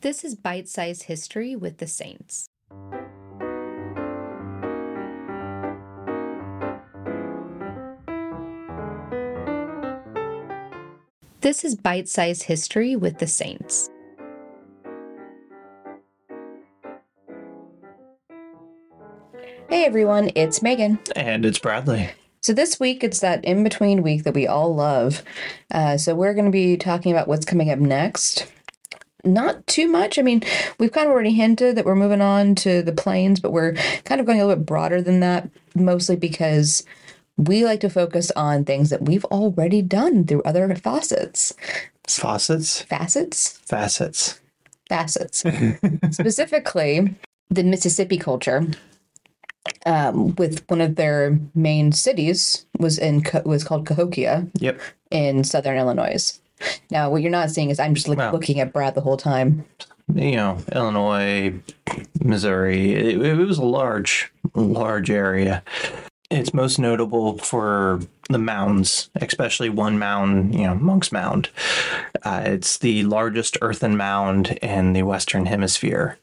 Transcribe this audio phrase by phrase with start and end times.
[0.00, 2.48] This is Bite Size History with the Saints.
[11.40, 13.90] This is Bite Size History with the Saints.
[19.68, 21.00] Hey everyone, it's Megan.
[21.16, 22.10] And it's Bradley.
[22.40, 25.24] So this week it's that in between week that we all love.
[25.72, 28.46] Uh, so we're going to be talking about what's coming up next.
[29.24, 30.18] Not too much.
[30.18, 30.42] I mean,
[30.78, 34.20] we've kind of already hinted that we're moving on to the plains, but we're kind
[34.20, 36.84] of going a little bit broader than that, mostly because
[37.36, 41.52] we like to focus on things that we've already done through other facets.
[42.06, 42.82] Faucets?
[42.82, 43.58] Facets?
[43.58, 44.40] Facets.
[44.88, 45.44] Facets.
[46.10, 47.14] Specifically,
[47.50, 48.66] the Mississippi culture
[49.84, 54.80] um, with one of their main cities was in was called Cahokia Yep.
[55.10, 56.40] in southern Illinois.
[56.90, 58.32] Now, what you're not seeing is I'm just Wow.
[58.32, 59.64] looking at Brad the whole time.
[60.14, 61.52] You know, Illinois,
[62.22, 62.94] Missouri.
[62.94, 65.62] It, it was a large, large area.
[66.30, 71.48] It's most notable for the mounds, especially one mound, you know, Monk's Mound.
[72.22, 76.18] Uh, it's the largest earthen mound in the Western Hemisphere.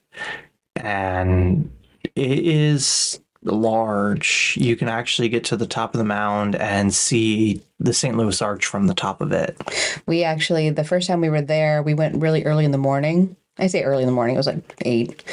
[0.75, 1.71] And
[2.15, 4.57] it is large.
[4.59, 8.15] You can actually get to the top of the mound and see the St.
[8.17, 9.57] Louis Arch from the top of it.
[10.05, 13.35] We actually, the first time we were there, we went really early in the morning.
[13.57, 15.23] I say early in the morning, it was like eight.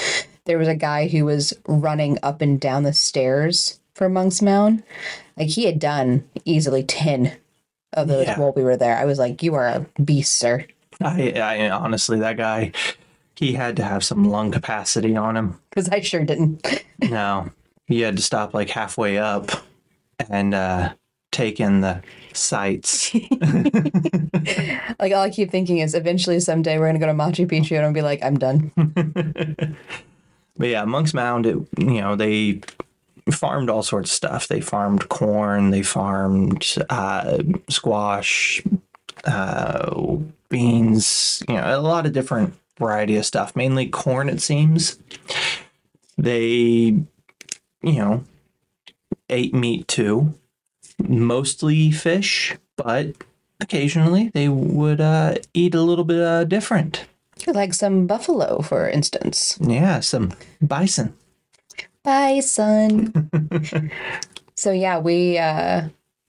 [0.45, 4.83] There was a guy who was running up and down the stairs for Monk's Mound.
[5.37, 7.33] Like he had done easily 10
[7.95, 8.39] of those Yeah.
[8.39, 8.97] while we were there.
[8.97, 10.67] I was like, you are a beast, sir.
[11.01, 12.73] I, I honestly, that guy,
[13.37, 15.59] he had to have some lung capacity on him.
[15.71, 16.85] Because I sure didn't.
[17.01, 17.51] No,
[17.93, 19.51] he had to stop like halfway up
[20.31, 20.95] and uh,
[21.31, 23.15] take in the sights.
[24.99, 27.87] Like all I keep thinking is eventually someday we're gonna go to Machu Picchu and
[27.87, 28.71] I'll be like, I'm done.
[30.57, 32.61] but yeah, Monk's Mound, it, you know, they
[33.33, 34.47] farmed all sorts of stuff.
[34.47, 38.62] They farmed corn, they farmed uh, squash,
[39.25, 40.16] uh,
[40.49, 43.56] beans, you know, a lot of different variety of stuff.
[43.56, 44.99] Mainly corn, it seems.
[46.16, 47.03] They,
[47.82, 48.25] you know,
[49.28, 50.34] ate meat too,
[50.98, 53.15] mostly fish, but
[53.60, 57.04] occasionally they would uh, eat a little bit uh, different.
[57.47, 59.59] Like some buffalo, for instance.
[59.60, 61.15] Yeah, some bison.
[62.04, 63.31] Bison.
[64.54, 65.88] so yeah, we uh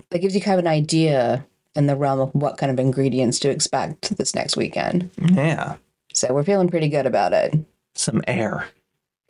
[0.10, 3.40] that gives you kind of an idea in the realm of what kind of ingredients
[3.40, 5.10] to expect this next weekend.
[5.18, 5.76] Yeah,
[6.14, 7.56] So we're feeling pretty good about it.
[7.96, 8.68] some air.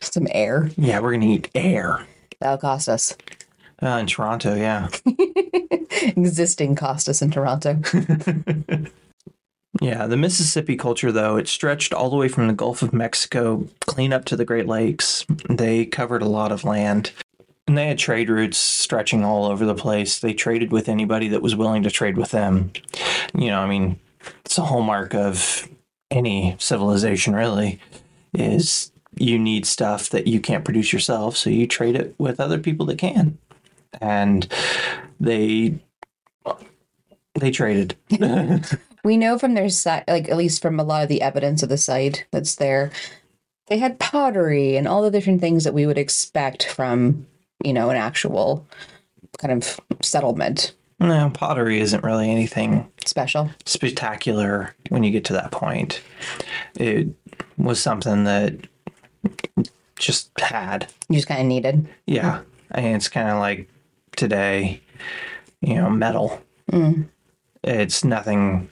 [0.01, 0.69] Some air.
[0.78, 2.06] Yeah, we're gonna eat air.
[2.44, 3.16] That'll cost us.
[3.81, 4.90] Uh, in Toronto, yeah.
[6.18, 7.80] Existing cost us in Toronto.
[9.81, 13.68] Yeah, the Mississippi culture, though, it stretched all the way from the Gulf of Mexico
[13.81, 15.26] clean up to the Great Lakes.
[15.50, 17.12] They covered a lot of land.
[17.68, 20.20] And they had trade routes stretching all over the place.
[20.20, 22.72] They traded with anybody that was willing to trade with them.
[23.34, 24.00] You know, I mean,
[24.46, 25.68] it's a hallmark of
[26.12, 27.80] any civilization, really,
[28.31, 32.59] is you need stuff that you can't produce yourself, so you trade it with other
[32.59, 33.38] people that can.
[34.01, 34.47] And
[35.19, 35.79] they
[37.35, 37.96] they traded.
[39.06, 41.68] We know from their site, like at least from a lot of the evidence of
[41.68, 42.90] the site that's there,
[43.68, 47.28] they had pottery and all the different things that we would expect from,
[47.66, 48.66] you know, an actual
[49.40, 50.72] kind of settlement
[51.03, 53.50] no, pottery isn't really anything special.
[53.66, 56.01] spectacular when you get to that point.
[56.75, 57.09] It
[57.57, 58.56] was something that
[59.95, 60.88] just had.
[61.09, 61.88] You just kind of needed.
[62.06, 62.41] Yeah.
[62.72, 63.69] And it's kind of like
[64.16, 64.81] today,
[65.61, 66.41] you know, metal.
[66.72, 67.07] Mm.
[67.63, 68.69] It's nothing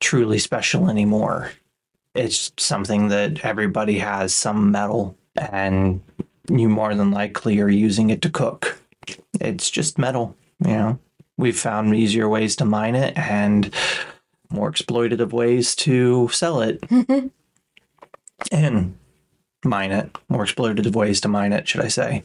[0.00, 1.52] truly special anymore.
[2.14, 6.02] It's something that everybody has some metal and
[6.50, 8.78] you more than likely are using it to cook.
[9.40, 10.98] It's just metal, you know.
[11.38, 13.72] We've found easier ways to mine it and
[14.50, 16.84] more exploitative ways to sell it
[18.52, 18.96] and
[19.64, 20.16] mine it.
[20.28, 22.22] More exploitative ways to mine it, should I say.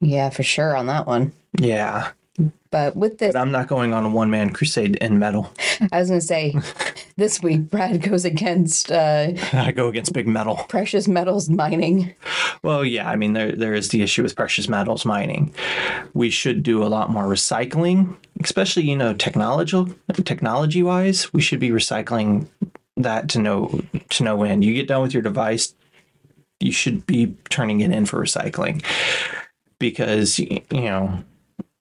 [0.00, 1.32] Yeah, for sure on that one.
[1.58, 2.10] Yeah.
[2.70, 5.52] But with this, But I'm not going on a one man crusade in metal.
[5.92, 6.54] I was going to say,
[7.16, 10.56] this week Brad goes against uh, I go against big metal.
[10.68, 12.14] precious metals mining.
[12.62, 15.54] Well, yeah, I mean there there is the issue with precious metals mining.
[16.14, 19.84] We should do a lot more recycling, especially you know technology
[20.24, 21.30] technology wise.
[21.34, 22.48] We should be recycling
[22.96, 24.64] that to no to no end.
[24.64, 25.74] You get done with your device,
[26.62, 28.84] you should be turning it in for recycling
[29.78, 31.22] because you know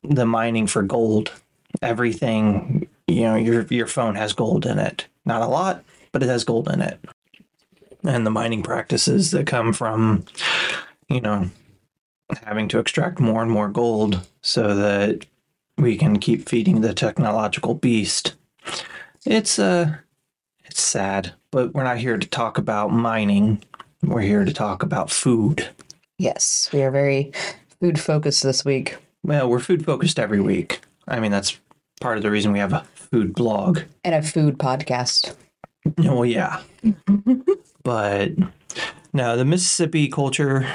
[0.04, 1.32] the mining for gold,
[1.82, 5.08] everything you know your your phone has gold in it.
[5.26, 7.00] Not a lot, but it has gold in it.
[8.04, 10.26] and the mining practices that come from,
[11.10, 11.50] you know,
[12.44, 15.26] having to extract more and more gold so that
[15.78, 18.36] we can keep feeding the technological beast.
[19.26, 19.98] It's uh
[20.66, 23.64] it's sad, but we're not here to talk about mining.
[24.04, 25.70] We're here to talk about food.
[26.18, 27.32] Yes, we are very
[27.80, 28.98] food focused this week.
[29.24, 30.82] Well, we're food focused every week.
[31.08, 31.60] I mean, that's
[32.00, 33.82] part of the reason we have a food blog.
[34.04, 35.36] And a food podcast.
[35.98, 36.62] Well, yeah.
[37.84, 38.32] but
[39.14, 40.68] now the Mississippi culture,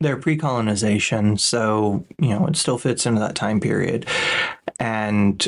[0.00, 1.36] they're pre colonization.
[1.36, 4.06] So, you know, it still fits into that time period.
[4.80, 5.46] And,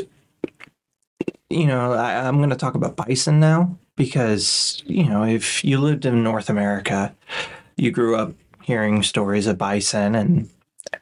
[1.49, 5.79] you know, I, I'm going to talk about bison now because, you know, if you
[5.79, 7.15] lived in North America,
[7.77, 10.49] you grew up hearing stories of bison and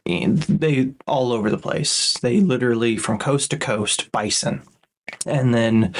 [0.06, 2.14] they all over the place.
[2.20, 4.62] They literally from coast to coast bison,
[5.26, 5.94] and then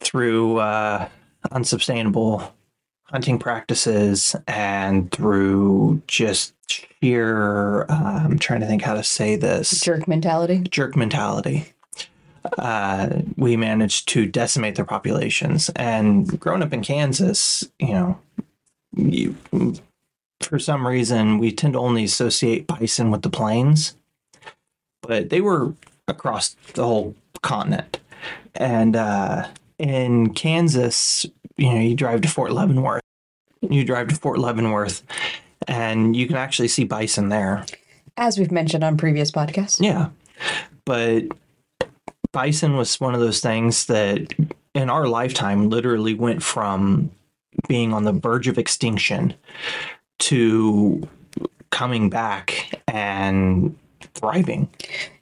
[0.00, 1.08] through uh,
[1.50, 2.54] unsustainable
[3.04, 9.80] hunting practices and through just sheer uh, I'm trying to think how to say this
[9.80, 10.64] Jerk mentality.
[10.70, 11.72] jerk mentality.
[12.58, 15.70] Uh, we managed to decimate their populations.
[15.76, 18.18] And growing up in Kansas, you know,
[18.96, 19.36] you,
[20.40, 23.96] for some reason, we tend to only associate bison with the plains,
[25.02, 25.74] but they were
[26.08, 28.00] across the whole continent.
[28.54, 29.48] And uh,
[29.78, 31.26] in Kansas,
[31.56, 33.02] you know, you drive to Fort Leavenworth.
[33.60, 35.02] You drive to Fort Leavenworth,
[35.66, 37.64] and you can actually see bison there.
[38.16, 39.80] As we've mentioned on previous podcasts.
[39.80, 40.10] Yeah.
[40.84, 41.24] But
[42.36, 44.34] bison was one of those things that
[44.74, 47.10] in our lifetime literally went from
[47.66, 49.32] being on the verge of extinction
[50.18, 51.08] to
[51.70, 53.74] coming back and
[54.14, 54.68] thriving.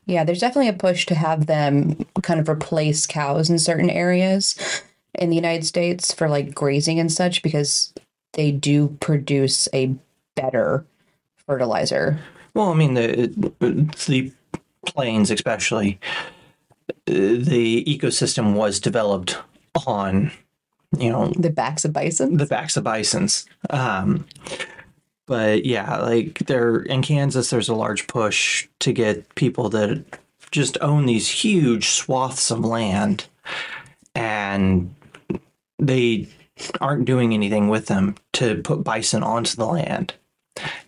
[0.07, 4.83] Yeah, there's definitely a push to have them kind of replace cows in certain areas
[5.15, 7.95] in the United States for like grazing and such because
[8.33, 9.95] they do produce a
[10.35, 10.85] better
[11.47, 12.19] fertilizer.
[12.55, 13.33] Well, I mean the
[14.09, 14.33] the
[14.85, 16.01] plains especially
[17.07, 19.39] the ecosystem was developed
[19.87, 20.31] on
[20.99, 22.37] you know The backs of bison.
[22.37, 23.47] the backs of bisons.
[23.71, 24.27] Um,
[25.27, 30.05] but yeah, like there in Kansas, there's a large push to get people that
[30.51, 33.27] just own these huge swaths of land,
[34.15, 34.95] and
[35.79, 36.29] they
[36.81, 40.15] aren't doing anything with them to put bison onto the land.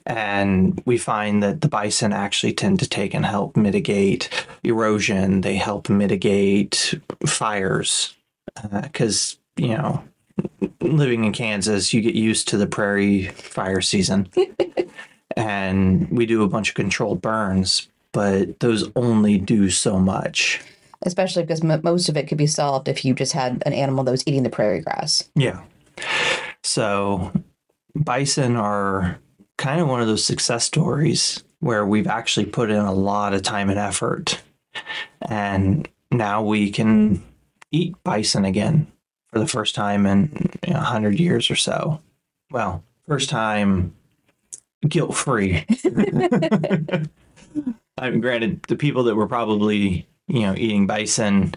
[0.04, 4.30] And we find that the bison actually tend to take and help mitigate
[4.62, 5.40] erosion.
[5.40, 6.94] They help mitigate
[7.26, 8.14] fires
[8.56, 10.04] uh, because you know
[10.80, 14.28] living in Kansas, you get used to the prairie fire season.
[15.36, 20.60] and we do a bunch of controlled burns, but those only do so much.
[21.02, 24.04] Especially because m- most of it could be solved if you just had an animal
[24.04, 25.28] that was eating the prairie grass.
[25.34, 25.62] Yeah.
[26.62, 27.32] So
[27.94, 29.18] bison are
[29.58, 33.42] kind of one of those success stories where we've actually put in a lot of
[33.42, 34.42] time and effort.
[35.22, 37.22] And now we can
[37.72, 38.86] eat bison again
[39.32, 42.00] for the first time in you know, 100 years or so.
[42.50, 43.94] Well, first time
[44.86, 45.64] guilt free.
[47.98, 51.54] I mean, granted, the people that were probably, you know, eating bison,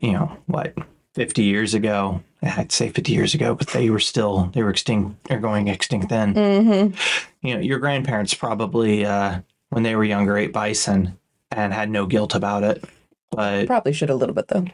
[0.00, 0.74] you know, what,
[1.18, 5.28] 50 years ago, I'd say 50 years ago, but they were still, they were extinct
[5.32, 6.32] or going extinct then.
[6.32, 7.46] Mm-hmm.
[7.46, 11.18] You know, your grandparents probably, uh, when they were younger, ate bison
[11.50, 12.84] and had no guilt about it.
[13.32, 14.66] But Probably should a little bit though.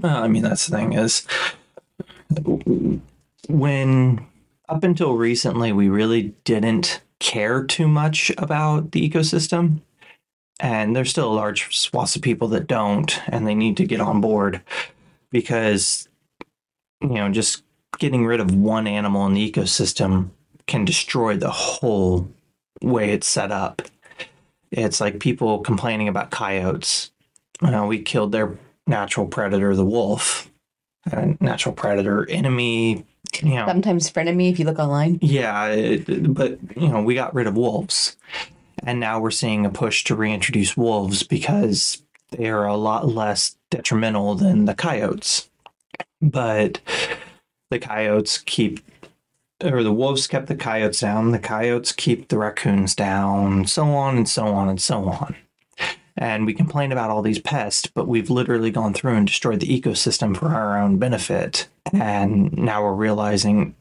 [0.00, 1.26] well, I mean, that's the thing is
[3.48, 4.24] when
[4.68, 9.80] up until recently, we really didn't care too much about the ecosystem.
[10.60, 14.00] And there's still a large swaths of people that don't, and they need to get
[14.00, 14.62] on board
[15.32, 16.08] because,
[17.00, 17.64] you know, just
[17.98, 20.30] getting rid of one animal in the ecosystem
[20.66, 22.30] can destroy the whole
[22.82, 23.82] way it's set up.
[24.70, 27.10] It's like people complaining about coyotes.
[27.60, 30.50] Uh, we killed their natural predator, the wolf,
[31.10, 33.04] a natural predator enemy.
[33.42, 35.18] You know, Sometimes frenemy if you look online.
[35.22, 38.16] yeah, it, but you know, we got rid of wolves,
[38.82, 42.01] and now we're seeing a push to reintroduce wolves because
[42.32, 45.48] they are a lot less detrimental than the coyotes.
[46.20, 46.80] But
[47.70, 48.80] the coyotes keep,
[49.62, 51.30] or the wolves kept the coyotes down.
[51.30, 55.36] The coyotes keep the raccoons down, so on and so on and so on.
[56.16, 59.80] And we complain about all these pests, but we've literally gone through and destroyed the
[59.80, 61.68] ecosystem for our own benefit.
[61.92, 63.74] And now we're realizing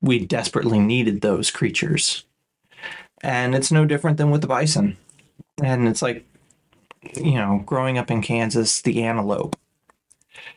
[0.00, 2.24] we desperately needed those creatures.
[3.22, 4.96] And it's no different than with the bison.
[5.62, 6.24] And it's like,
[7.14, 9.56] you know, growing up in Kansas, the antelope.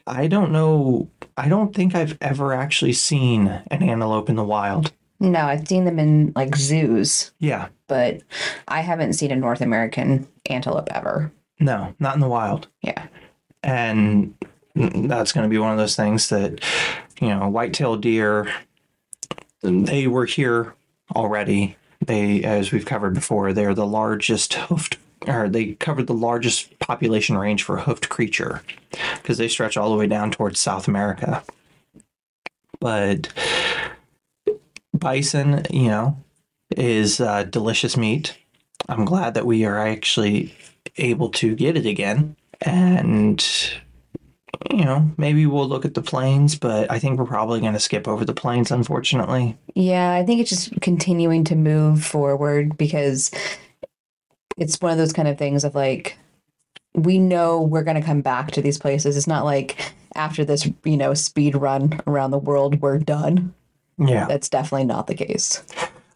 [0.07, 1.09] I don't know.
[1.37, 4.91] I don't think I've ever actually seen an antelope in the wild.
[5.19, 7.67] No, I've seen them in like zoos, Yeah.
[7.87, 8.21] but
[8.67, 11.31] I haven't seen a North American antelope ever.
[11.59, 12.67] No, not in the wild.
[12.81, 13.05] Yeah.
[13.61, 14.33] And
[14.75, 16.61] that's going to be one of those things that,
[17.19, 18.51] you know, white-tailed deer,
[19.61, 20.73] they were here
[21.15, 21.77] already.
[22.03, 27.37] They, as we've covered before, they're the largest hoofed, or they covered the largest population
[27.37, 28.63] range for hoofed creature
[29.21, 31.43] because they stretch all the way down towards South America.
[32.79, 33.31] But
[34.93, 36.17] bison, you know,
[36.75, 38.37] is uh, delicious meat.
[38.89, 40.55] I'm glad that we are actually
[40.97, 42.35] able to get it again.
[42.61, 43.43] And,
[44.71, 47.79] you know, maybe we'll look at the plains, but I think we're probably going to
[47.79, 49.57] skip over the plains, unfortunately.
[49.75, 53.31] Yeah, I think it's just continuing to move forward because
[54.61, 56.17] it's one of those kind of things of like,
[56.93, 59.17] we know we're going to come back to these places.
[59.17, 63.55] It's not like after this, you know, speed run around the world, we're done.
[63.97, 64.25] Yeah.
[64.27, 65.63] That's definitely not the case.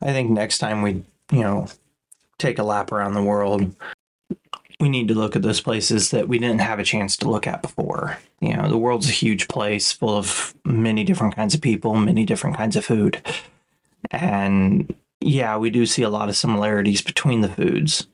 [0.02, 1.68] I think next time we, you know,
[2.38, 3.76] take a lap around the world,
[4.80, 7.48] we need to look at those places that we didn't have a chance to look
[7.48, 8.20] at before.
[8.42, 12.26] You know, the world's a huge place full of many different kinds of people, many
[12.26, 13.22] different kinds of food.
[14.12, 18.08] And yeah, we do see a lot of similarities between the foods,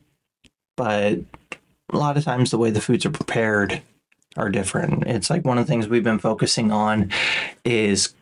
[0.82, 1.20] but
[1.94, 3.84] a lot of times the way the foods are prepared
[4.36, 5.04] are different.
[5.06, 7.12] It's like one of the things we've been focusing on
[7.64, 8.16] is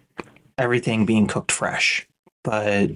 [0.58, 2.06] everything being cooked fresh.
[2.44, 2.90] But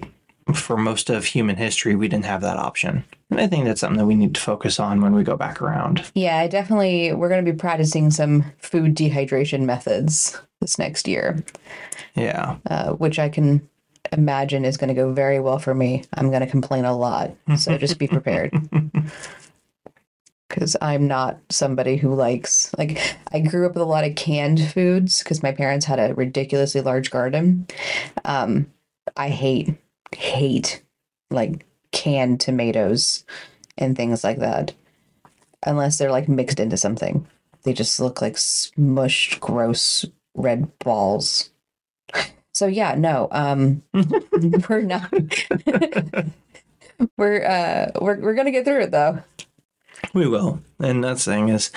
[0.52, 3.04] for most of human history, we didn't have that option.
[3.30, 5.62] And I think that's something that we need to focus on when we go back
[5.62, 6.04] around.
[6.14, 11.42] Yeah, definitely, we're going to be practicing some food dehydration methods this next year,
[12.14, 12.56] Yeah.
[12.68, 13.66] uh, which I can
[14.12, 16.04] imagine is going to go very well for me.
[16.12, 17.30] I'm going to complain a lot.
[17.56, 18.52] So just be prepared.
[20.54, 23.00] Because I'm not somebody who likes, like,
[23.32, 26.80] I grew up with a lot of canned foods because my parents had a ridiculously
[26.80, 27.66] large garden.
[28.24, 28.66] Um,
[29.16, 29.74] I hate,
[30.14, 30.80] hate
[31.30, 33.24] like canned tomatoes
[33.76, 34.72] and things like that.
[35.66, 37.26] Unless they're like mixed into something.
[37.64, 41.50] They just look like smushed, gross red balls.
[42.52, 43.82] So yeah, no, um
[44.68, 45.12] we're not
[47.16, 49.20] we're uh we're we're gonna get through it though.
[50.12, 50.60] We will.
[50.80, 51.70] And that's thing is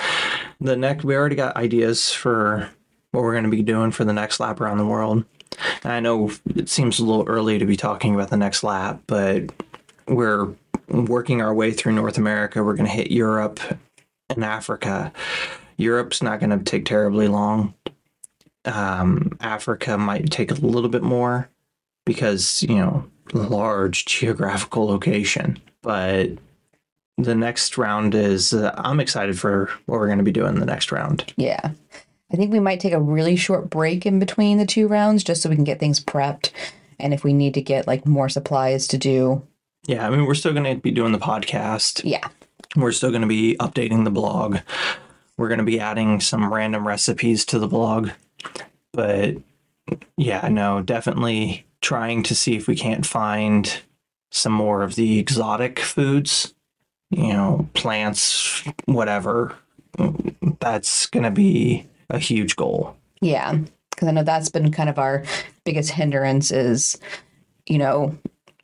[0.60, 2.70] the next we already got ideas for
[3.12, 5.24] what we're going to be doing for the next lap around the world.
[5.84, 9.50] I know it seems a little early to be talking about the next lap, but
[10.06, 10.48] we're
[10.88, 12.62] working our way through North America.
[12.62, 13.60] We're going to hit Europe
[14.28, 15.12] and Africa.
[15.76, 17.74] Europe's not going to take terribly long.
[18.64, 21.48] Um, Africa might take a little bit more
[22.04, 25.58] because, you know, large geographical location.
[25.82, 26.30] But
[27.18, 30.66] the next round is uh, I'm excited for what we're going to be doing the
[30.66, 31.32] next round.
[31.36, 31.72] Yeah.
[32.32, 35.42] I think we might take a really short break in between the two rounds just
[35.42, 36.50] so we can get things prepped.
[36.98, 39.46] And if we need to get like more supplies to do,
[39.86, 42.02] Yeah, I mean we're still going to be doing the podcast.
[42.04, 42.26] yeah.
[42.76, 44.58] We're still going to be updating the blog.
[45.38, 48.10] We're going to be adding some random recipes to the blog.
[48.92, 49.36] But
[50.16, 53.80] yeah, no, definitely trying to see if we can't find
[54.30, 56.52] some more of the exotic foods,
[57.10, 59.54] you know, plants, whatever.
[60.60, 62.96] That's going to be a huge goal.
[63.20, 63.58] Yeah,
[63.90, 65.24] because I know that's been kind of our
[65.64, 66.98] biggest hindrance is,
[67.66, 68.16] you know,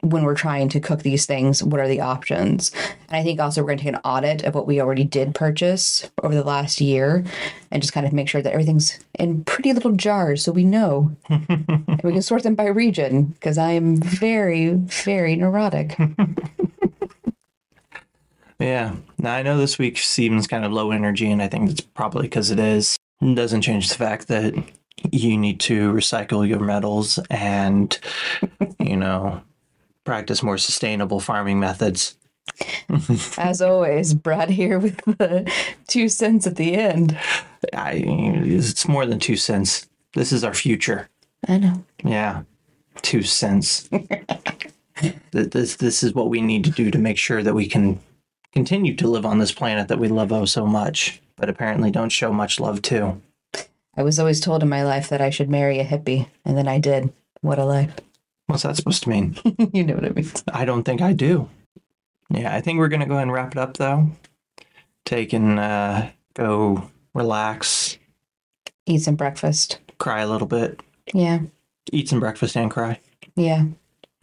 [0.04, 2.70] when we're trying to cook these things, what are the options?
[3.08, 5.34] And I think also we're going to take an audit of what we already did
[5.34, 7.24] purchase over the last year
[7.70, 11.14] and just kind of make sure that everything's in pretty little jars so we know.
[11.28, 15.96] and we can sort them by region because I am very, very neurotic.
[18.58, 18.94] Yeah.
[19.18, 22.23] Now I know this week seems kind of low energy, and I think that's probably
[22.23, 22.96] because it is.
[23.20, 24.54] It doesn't change the fact that
[25.11, 27.99] you need to recycle your metals and,
[28.78, 29.42] you know,
[30.04, 32.16] practice more sustainable farming methods.
[33.38, 35.50] As always, Brad here with the
[35.88, 37.18] two cents at the end.
[37.73, 39.88] I, it's more than two cents.
[40.14, 41.08] This is our future.
[41.49, 41.84] I know.
[42.02, 42.42] Yeah,
[43.02, 43.88] two cents.
[45.32, 47.99] This this is what we need to do to make sure that we can
[48.54, 52.08] continue to live on this planet that we love oh so much, but apparently don't
[52.11, 53.20] show much love to.
[53.96, 56.66] I was always told in my life that I should marry a hippie, and then
[56.68, 57.12] I did.
[57.42, 57.94] What a life.
[58.46, 59.37] What's that supposed to mean?
[59.73, 60.30] you know what I mean.
[60.52, 61.49] I don't think I do.
[62.30, 64.11] Yeah, I think we're gonna go ahead and wrap it up though.
[65.04, 67.99] Take and uh, go relax,
[68.87, 69.78] Eat some breakfast.
[69.99, 70.80] cry a little bit,
[71.12, 71.40] Yeah.
[71.92, 73.00] eat some breakfast and cry.
[73.37, 73.64] Yeah.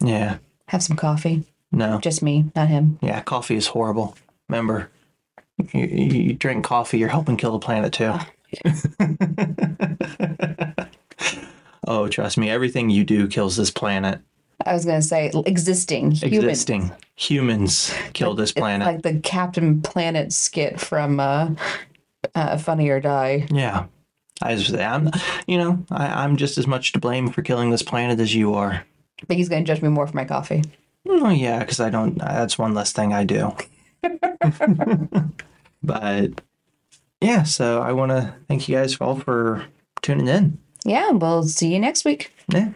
[0.04, 1.44] Yeah, Have some coffee.
[1.72, 2.98] No, Just me, not him.
[3.02, 4.16] yeah, coffee is horrible.
[4.48, 4.90] Remember,
[5.72, 8.14] you, you drink coffee, you're helping kill the planet too.
[11.86, 14.20] oh, trust me, everything you do kills this planet.
[14.64, 18.86] I was gonna say existing human, Existing humans kill this planet.
[18.86, 21.50] like the Captain Planet skit from uh,
[22.34, 23.46] uh, Funny or Die.
[23.50, 23.86] yeah.
[24.40, 25.08] I was, I'm,
[25.46, 28.54] you know, I, I'm just as much to blame for killing this planet as you
[28.54, 28.84] are.
[29.22, 30.62] I think he's gonna judge me more for my coffee.
[31.08, 32.20] Oh yeah, because I don't.
[32.20, 33.54] Uh, that's one less thing I do.
[35.82, 36.40] but
[37.20, 39.64] yeah, so I want to thank you guys all for
[40.02, 40.58] tuning in.
[40.84, 42.32] Yeah, we'll see you next week.
[42.48, 42.70] Yeah,